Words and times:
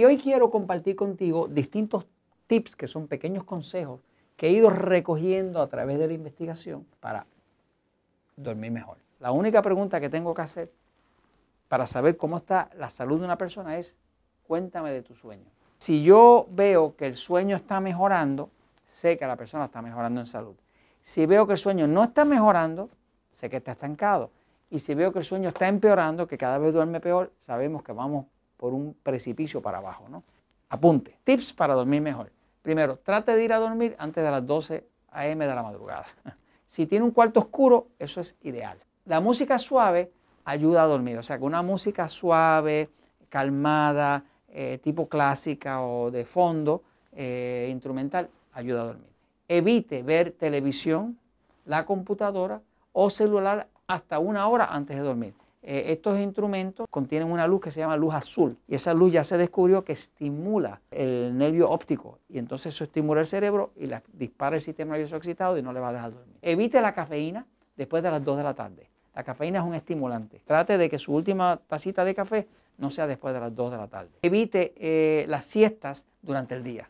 Y 0.00 0.04
hoy 0.06 0.16
quiero 0.16 0.50
compartir 0.50 0.96
contigo 0.96 1.46
distintos 1.46 2.06
tips 2.46 2.74
que 2.74 2.88
son 2.88 3.06
pequeños 3.06 3.44
consejos 3.44 4.00
que 4.34 4.46
he 4.46 4.50
ido 4.50 4.70
recogiendo 4.70 5.60
a 5.60 5.66
través 5.66 5.98
de 5.98 6.06
la 6.06 6.14
investigación 6.14 6.86
para 7.00 7.26
dormir 8.34 8.70
mejor. 8.70 8.96
La 9.18 9.30
única 9.30 9.60
pregunta 9.60 10.00
que 10.00 10.08
tengo 10.08 10.32
que 10.32 10.40
hacer 10.40 10.72
para 11.68 11.86
saber 11.86 12.16
cómo 12.16 12.38
está 12.38 12.70
la 12.78 12.88
salud 12.88 13.18
de 13.18 13.26
una 13.26 13.36
persona 13.36 13.76
es, 13.76 13.94
cuéntame 14.46 14.90
de 14.90 15.02
tu 15.02 15.14
sueño. 15.14 15.44
Si 15.76 16.02
yo 16.02 16.46
veo 16.50 16.96
que 16.96 17.04
el 17.04 17.16
sueño 17.16 17.54
está 17.54 17.78
mejorando, 17.80 18.48
sé 18.96 19.18
que 19.18 19.26
la 19.26 19.36
persona 19.36 19.66
está 19.66 19.82
mejorando 19.82 20.20
en 20.20 20.26
salud. 20.26 20.54
Si 21.02 21.26
veo 21.26 21.46
que 21.46 21.52
el 21.52 21.58
sueño 21.58 21.86
no 21.86 22.04
está 22.04 22.24
mejorando, 22.24 22.88
sé 23.32 23.50
que 23.50 23.58
está 23.58 23.72
estancado. 23.72 24.30
Y 24.70 24.78
si 24.78 24.94
veo 24.94 25.12
que 25.12 25.18
el 25.18 25.26
sueño 25.26 25.50
está 25.50 25.68
empeorando, 25.68 26.26
que 26.26 26.38
cada 26.38 26.56
vez 26.56 26.72
duerme 26.72 27.00
peor, 27.00 27.34
sabemos 27.42 27.82
que 27.82 27.92
vamos 27.92 28.24
por 28.60 28.74
un 28.74 28.94
precipicio 29.02 29.62
para 29.62 29.78
abajo. 29.78 30.06
¿no? 30.10 30.22
Apunte, 30.68 31.16
tips 31.24 31.54
para 31.54 31.72
dormir 31.72 32.02
mejor. 32.02 32.30
Primero, 32.60 32.98
trate 32.98 33.34
de 33.34 33.42
ir 33.42 33.54
a 33.54 33.58
dormir 33.58 33.96
antes 33.98 34.22
de 34.22 34.30
las 34.30 34.46
12 34.46 34.86
a.m. 35.10 35.46
de 35.46 35.54
la 35.54 35.62
madrugada. 35.62 36.06
Si 36.66 36.86
tiene 36.86 37.04
un 37.04 37.10
cuarto 37.10 37.40
oscuro, 37.40 37.88
eso 37.98 38.20
es 38.20 38.36
ideal. 38.42 38.78
La 39.04 39.18
música 39.18 39.58
suave 39.58 40.12
ayuda 40.44 40.84
a 40.84 40.86
dormir, 40.86 41.18
o 41.18 41.22
sea 41.24 41.36
que 41.36 41.42
una 41.42 41.62
música 41.62 42.06
suave, 42.06 42.90
calmada, 43.28 44.22
eh, 44.46 44.78
tipo 44.80 45.08
clásica 45.08 45.82
o 45.82 46.12
de 46.12 46.24
fondo, 46.24 46.84
eh, 47.10 47.68
instrumental, 47.72 48.30
ayuda 48.52 48.82
a 48.82 48.84
dormir. 48.84 49.10
Evite 49.48 50.04
ver 50.04 50.30
televisión, 50.30 51.18
la 51.64 51.84
computadora 51.84 52.62
o 52.92 53.10
celular 53.10 53.66
hasta 53.88 54.20
una 54.20 54.46
hora 54.46 54.66
antes 54.66 54.96
de 54.96 55.02
dormir. 55.02 55.34
Eh, 55.62 55.92
estos 55.92 56.18
instrumentos 56.18 56.86
contienen 56.88 57.30
una 57.30 57.46
luz 57.46 57.60
que 57.60 57.70
se 57.70 57.80
llama 57.80 57.94
luz 57.96 58.14
azul 58.14 58.56
y 58.66 58.74
esa 58.74 58.94
luz 58.94 59.12
ya 59.12 59.24
se 59.24 59.36
descubrió 59.36 59.84
que 59.84 59.92
estimula 59.92 60.80
el 60.90 61.36
nervio 61.36 61.68
óptico 61.68 62.18
y 62.30 62.38
entonces 62.38 62.74
eso 62.74 62.84
estimula 62.84 63.20
el 63.20 63.26
cerebro 63.26 63.70
y 63.76 63.86
la, 63.86 64.02
dispara 64.14 64.56
el 64.56 64.62
sistema 64.62 64.92
nervioso 64.92 65.16
excitado 65.16 65.58
y 65.58 65.62
no 65.62 65.74
le 65.74 65.80
va 65.80 65.90
a 65.90 65.92
dejar 65.92 66.14
dormir. 66.14 66.36
Evite 66.40 66.80
la 66.80 66.94
cafeína 66.94 67.44
después 67.76 68.02
de 68.02 68.10
las 68.10 68.24
2 68.24 68.38
de 68.38 68.42
la 68.42 68.54
tarde. 68.54 68.88
La 69.14 69.22
cafeína 69.22 69.58
es 69.58 69.64
un 69.66 69.74
estimulante. 69.74 70.40
Trate 70.46 70.78
de 70.78 70.88
que 70.88 70.98
su 70.98 71.12
última 71.12 71.60
tacita 71.66 72.06
de 72.06 72.14
café 72.14 72.48
no 72.78 72.90
sea 72.90 73.06
después 73.06 73.34
de 73.34 73.40
las 73.40 73.54
2 73.54 73.70
de 73.70 73.76
la 73.76 73.88
tarde. 73.88 74.10
Evite 74.22 74.72
eh, 74.78 75.26
las 75.28 75.44
siestas 75.44 76.06
durante 76.22 76.54
el 76.54 76.64
día. 76.64 76.88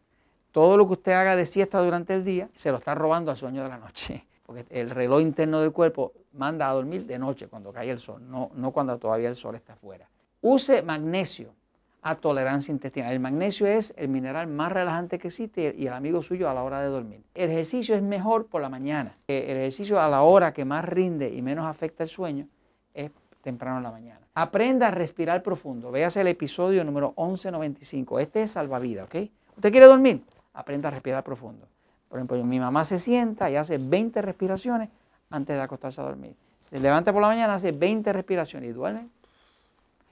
Todo 0.53 0.77
lo 0.77 0.87
que 0.87 0.93
usted 0.93 1.13
haga 1.13 1.35
de 1.35 1.47
siesta 1.47 1.81
durante 1.81 2.15
el 2.15 2.25
día 2.25 2.49
se 2.57 2.71
lo 2.71 2.79
está 2.79 2.95
robando 2.95 3.33
al 3.33 3.37
sueño 3.37 3.65
de 3.65 3.69
la 3.69 3.79
noche 3.79 4.27
porque 4.51 4.67
el 4.71 4.91
reloj 4.91 5.23
interno 5.23 5.61
del 5.61 5.71
cuerpo 5.71 6.13
manda 6.33 6.69
a 6.69 6.73
dormir 6.73 7.07
de 7.07 7.21
noche 7.21 7.47
cuando 7.47 7.73
cae 7.73 7.89
el 7.89 8.01
sol, 8.01 8.21
no, 8.29 8.51
no 8.57 8.73
cuando 8.73 8.99
todavía 8.99 9.29
el 9.29 9.37
sol 9.37 9.55
está 9.55 9.75
afuera. 9.75 10.09
Use 10.41 10.83
magnesio 10.83 11.55
a 12.03 12.17
tolerancia 12.17 12.73
intestinal. 12.73 13.13
El 13.13 13.21
magnesio 13.21 13.69
es 13.69 13.95
el 13.97 14.09
mineral 14.09 14.49
más 14.49 14.73
relajante 14.73 15.21
que 15.21 15.29
existe 15.29 15.73
y 15.79 15.87
el 15.87 15.93
amigo 15.93 16.21
suyo 16.21 16.51
a 16.51 16.55
la 16.55 16.65
hora 16.65 16.81
de 16.81 16.89
dormir. 16.89 17.23
El 17.33 17.51
ejercicio 17.51 17.95
es 17.95 18.03
mejor 18.03 18.49
por 18.49 18.61
la 18.61 18.69
mañana. 18.69 19.17
El 19.29 19.57
ejercicio 19.57 20.01
a 20.01 20.09
la 20.09 20.23
hora 20.23 20.53
que 20.53 20.65
más 20.65 20.85
rinde 20.85 21.33
y 21.33 21.43
menos 21.43 21.65
afecta 21.65 22.03
el 22.03 22.09
sueño 22.09 22.49
es 22.93 23.13
temprano 23.43 23.77
en 23.77 23.85
la 23.85 23.93
mañana. 23.93 24.21
Aprenda 24.35 24.89
a 24.89 24.91
respirar 24.91 25.45
profundo. 25.45 25.93
Véase 25.93 26.23
el 26.23 26.27
episodio 26.27 26.83
número 26.83 27.15
1195. 27.17 28.19
Este 28.19 28.43
es 28.43 28.51
salvavidas, 28.51 29.07
¿ok? 29.07 29.31
¿Usted 29.55 29.71
quiere 29.71 29.87
dormir? 29.87 30.25
Aprenda 30.55 30.89
a 30.89 30.91
respirar 30.91 31.23
profundo. 31.23 31.69
Por 32.11 32.19
ejemplo, 32.19 32.45
mi 32.45 32.59
mamá 32.59 32.85
se 32.85 32.99
sienta 32.99 33.49
y 33.51 33.57
hace 33.57 33.79
20 33.79 34.21
respiraciones 34.21 34.91
antes 35.31 35.55
de 35.55 35.63
acostarse 35.63 36.01
a 36.01 36.05
dormir. 36.05 36.35
Se 36.69 36.81
levanta 36.81 37.13
por 37.13 37.23
la 37.23 37.29
mañana, 37.29 37.55
hace 37.55 37.71
20 37.71 38.13
respiraciones 38.13 38.69
y 38.69 38.73
duerme. 38.73 39.07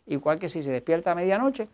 Igual 0.06 0.38
que 0.38 0.48
si 0.48 0.62
se 0.62 0.70
despierta 0.70 1.10
a 1.10 1.14
medianoche, 1.16 1.68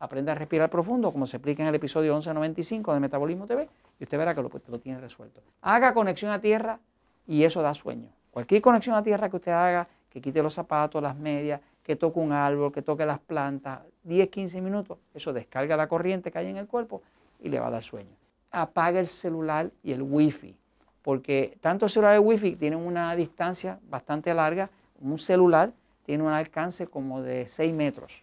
aprende 0.00 0.32
a 0.32 0.34
respirar 0.34 0.70
profundo, 0.70 1.12
como 1.12 1.24
se 1.24 1.36
explica 1.36 1.62
en 1.62 1.68
el 1.68 1.74
episodio 1.76 2.12
1195 2.14 2.94
de 2.94 3.00
Metabolismo 3.00 3.46
TV, 3.46 3.68
y 4.00 4.04
usted 4.04 4.18
verá 4.18 4.34
que 4.34 4.42
lo, 4.42 4.50
lo 4.66 4.78
tiene 4.80 5.00
resuelto. 5.00 5.40
Haga 5.62 5.94
conexión 5.94 6.32
a 6.32 6.40
tierra 6.40 6.80
y 7.28 7.44
eso 7.44 7.62
da 7.62 7.72
sueño. 7.72 8.08
Cualquier 8.32 8.60
conexión 8.60 8.96
a 8.96 9.04
tierra 9.04 9.30
que 9.30 9.36
usted 9.36 9.52
haga, 9.52 9.86
que 10.10 10.20
quite 10.20 10.42
los 10.42 10.52
zapatos, 10.52 11.00
las 11.00 11.14
medias, 11.14 11.60
que 11.84 11.94
toque 11.94 12.18
un 12.18 12.32
árbol, 12.32 12.72
que 12.72 12.82
toque 12.82 13.06
las 13.06 13.20
plantas, 13.20 13.82
10, 14.02 14.30
15 14.30 14.60
minutos, 14.60 14.98
eso 15.14 15.32
descarga 15.32 15.76
la 15.76 15.86
corriente 15.86 16.32
que 16.32 16.38
hay 16.38 16.48
en 16.48 16.56
el 16.56 16.66
cuerpo 16.66 17.02
y 17.38 17.48
le 17.48 17.60
va 17.60 17.68
a 17.68 17.70
dar 17.70 17.84
sueño 17.84 18.19
apaga 18.50 19.00
el 19.00 19.06
celular 19.06 19.70
y 19.82 19.92
el 19.92 20.02
wifi, 20.02 20.56
porque 21.02 21.56
tanto 21.60 21.86
el 21.86 21.90
celular 21.90 22.14
y 22.14 22.20
el 22.20 22.26
wifi 22.26 22.56
tienen 22.56 22.80
una 22.80 23.14
distancia 23.14 23.78
bastante 23.88 24.32
larga, 24.34 24.70
un 25.00 25.18
celular 25.18 25.72
tiene 26.04 26.24
un 26.24 26.30
alcance 26.30 26.86
como 26.86 27.22
de 27.22 27.48
6 27.48 27.72
metros 27.74 28.22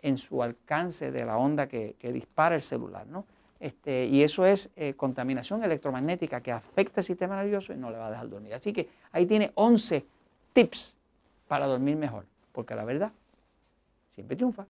en 0.00 0.16
su 0.16 0.42
alcance 0.42 1.10
de 1.10 1.24
la 1.24 1.36
onda 1.38 1.68
que, 1.68 1.94
dispara 2.00 2.54
el 2.54 2.62
celular, 2.62 3.06
¿no? 3.06 3.24
Este, 3.60 4.06
y 4.06 4.22
eso 4.24 4.44
es 4.44 4.70
eh, 4.74 4.94
contaminación 4.94 5.62
electromagnética 5.62 6.40
que 6.40 6.50
afecta 6.50 7.00
el 7.00 7.04
sistema 7.04 7.36
nervioso 7.36 7.72
y 7.72 7.76
no 7.76 7.92
le 7.92 7.98
va 7.98 8.08
a 8.08 8.10
dejar 8.10 8.28
dormir. 8.28 8.54
Así 8.54 8.72
que 8.72 8.88
ahí 9.12 9.24
tiene 9.24 9.52
11 9.54 10.04
tips 10.52 10.96
para 11.46 11.66
dormir 11.66 11.96
mejor, 11.96 12.26
porque 12.50 12.74
la 12.74 12.84
verdad 12.84 13.12
siempre 14.14 14.34
triunfa. 14.36 14.66